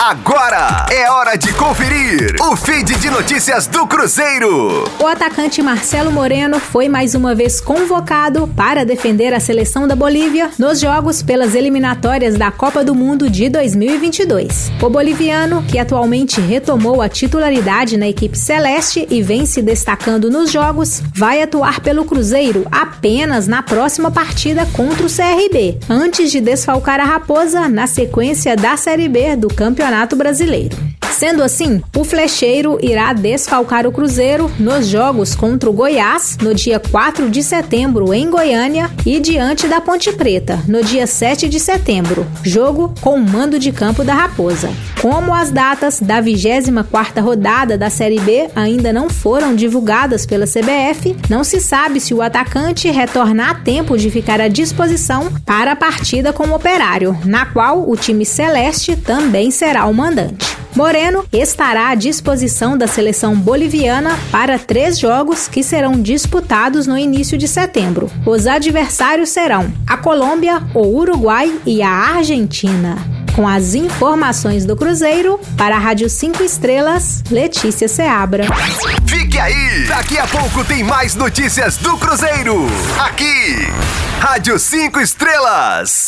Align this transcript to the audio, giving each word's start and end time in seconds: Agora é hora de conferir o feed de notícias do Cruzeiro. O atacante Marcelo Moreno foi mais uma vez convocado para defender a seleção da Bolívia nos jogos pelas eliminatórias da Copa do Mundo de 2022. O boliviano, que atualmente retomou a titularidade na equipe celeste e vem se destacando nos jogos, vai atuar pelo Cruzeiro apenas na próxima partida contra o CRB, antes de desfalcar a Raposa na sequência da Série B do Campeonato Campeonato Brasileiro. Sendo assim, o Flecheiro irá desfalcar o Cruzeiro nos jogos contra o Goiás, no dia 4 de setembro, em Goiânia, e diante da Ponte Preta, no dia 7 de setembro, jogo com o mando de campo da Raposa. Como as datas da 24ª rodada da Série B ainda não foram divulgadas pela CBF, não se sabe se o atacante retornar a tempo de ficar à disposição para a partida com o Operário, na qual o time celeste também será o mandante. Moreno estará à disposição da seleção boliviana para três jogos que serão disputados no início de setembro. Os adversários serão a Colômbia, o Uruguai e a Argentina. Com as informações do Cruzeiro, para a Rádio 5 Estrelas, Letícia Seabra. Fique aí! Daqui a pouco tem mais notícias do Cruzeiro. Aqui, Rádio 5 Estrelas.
Agora 0.00 0.86
é 0.92 1.10
hora 1.10 1.36
de 1.36 1.52
conferir 1.54 2.36
o 2.40 2.54
feed 2.54 2.94
de 3.00 3.10
notícias 3.10 3.66
do 3.66 3.84
Cruzeiro. 3.84 4.84
O 4.96 5.06
atacante 5.08 5.60
Marcelo 5.60 6.12
Moreno 6.12 6.60
foi 6.60 6.88
mais 6.88 7.16
uma 7.16 7.34
vez 7.34 7.60
convocado 7.60 8.46
para 8.46 8.84
defender 8.84 9.34
a 9.34 9.40
seleção 9.40 9.88
da 9.88 9.96
Bolívia 9.96 10.50
nos 10.56 10.78
jogos 10.78 11.20
pelas 11.20 11.56
eliminatórias 11.56 12.36
da 12.36 12.48
Copa 12.52 12.84
do 12.84 12.94
Mundo 12.94 13.28
de 13.28 13.48
2022. 13.48 14.70
O 14.80 14.88
boliviano, 14.88 15.64
que 15.64 15.80
atualmente 15.80 16.40
retomou 16.40 17.02
a 17.02 17.08
titularidade 17.08 17.96
na 17.96 18.06
equipe 18.06 18.38
celeste 18.38 19.04
e 19.10 19.20
vem 19.20 19.44
se 19.46 19.60
destacando 19.60 20.30
nos 20.30 20.52
jogos, 20.52 21.02
vai 21.12 21.42
atuar 21.42 21.80
pelo 21.80 22.04
Cruzeiro 22.04 22.64
apenas 22.70 23.48
na 23.48 23.64
próxima 23.64 24.12
partida 24.12 24.64
contra 24.66 25.04
o 25.04 25.10
CRB, 25.10 25.80
antes 25.90 26.30
de 26.30 26.40
desfalcar 26.40 27.00
a 27.00 27.04
Raposa 27.04 27.68
na 27.68 27.88
sequência 27.88 28.54
da 28.54 28.76
Série 28.76 29.08
B 29.08 29.34
do 29.34 29.48
Campeonato 29.48 29.87
Campeonato 29.88 30.16
Brasileiro. 30.16 30.87
Sendo 31.10 31.42
assim, 31.42 31.82
o 31.96 32.04
Flecheiro 32.04 32.78
irá 32.80 33.12
desfalcar 33.12 33.86
o 33.86 33.92
Cruzeiro 33.92 34.50
nos 34.58 34.86
jogos 34.86 35.34
contra 35.34 35.68
o 35.68 35.72
Goiás, 35.72 36.36
no 36.40 36.54
dia 36.54 36.78
4 36.78 37.28
de 37.28 37.42
setembro, 37.42 38.14
em 38.14 38.30
Goiânia, 38.30 38.90
e 39.04 39.18
diante 39.18 39.66
da 39.66 39.80
Ponte 39.80 40.12
Preta, 40.12 40.62
no 40.68 40.82
dia 40.82 41.06
7 41.06 41.48
de 41.48 41.58
setembro, 41.58 42.26
jogo 42.42 42.94
com 43.00 43.14
o 43.14 43.20
mando 43.20 43.58
de 43.58 43.72
campo 43.72 44.04
da 44.04 44.14
Raposa. 44.14 44.70
Como 45.02 45.34
as 45.34 45.50
datas 45.50 46.00
da 46.00 46.22
24ª 46.22 47.20
rodada 47.20 47.76
da 47.76 47.90
Série 47.90 48.20
B 48.20 48.48
ainda 48.54 48.92
não 48.92 49.08
foram 49.08 49.54
divulgadas 49.54 50.24
pela 50.24 50.46
CBF, 50.46 51.16
não 51.28 51.42
se 51.42 51.60
sabe 51.60 52.00
se 52.00 52.14
o 52.14 52.22
atacante 52.22 52.90
retornar 52.90 53.50
a 53.50 53.54
tempo 53.54 53.96
de 53.96 54.10
ficar 54.10 54.40
à 54.40 54.48
disposição 54.48 55.32
para 55.44 55.72
a 55.72 55.76
partida 55.76 56.32
com 56.32 56.48
o 56.48 56.54
Operário, 56.54 57.16
na 57.24 57.46
qual 57.46 57.88
o 57.88 57.96
time 57.96 58.24
celeste 58.24 58.96
também 58.96 59.50
será 59.50 59.86
o 59.86 59.94
mandante. 59.94 60.58
Moreno 60.74 61.24
estará 61.32 61.88
à 61.88 61.94
disposição 61.94 62.76
da 62.76 62.86
seleção 62.86 63.34
boliviana 63.34 64.18
para 64.30 64.58
três 64.58 64.98
jogos 64.98 65.48
que 65.48 65.62
serão 65.62 66.00
disputados 66.00 66.86
no 66.86 66.96
início 66.96 67.36
de 67.36 67.48
setembro. 67.48 68.10
Os 68.26 68.46
adversários 68.46 69.30
serão 69.30 69.72
a 69.86 69.96
Colômbia, 69.96 70.62
o 70.74 70.86
Uruguai 70.86 71.52
e 71.66 71.82
a 71.82 71.90
Argentina. 71.90 72.96
Com 73.34 73.46
as 73.46 73.74
informações 73.74 74.64
do 74.64 74.76
Cruzeiro, 74.76 75.38
para 75.56 75.76
a 75.76 75.78
Rádio 75.78 76.10
5 76.10 76.42
Estrelas, 76.42 77.22
Letícia 77.30 77.86
Seabra. 77.86 78.44
Fique 79.06 79.38
aí! 79.38 79.86
Daqui 79.86 80.18
a 80.18 80.26
pouco 80.26 80.64
tem 80.64 80.82
mais 80.82 81.14
notícias 81.14 81.76
do 81.76 81.96
Cruzeiro. 81.98 82.66
Aqui, 82.98 83.68
Rádio 84.18 84.58
5 84.58 85.00
Estrelas. 85.00 86.06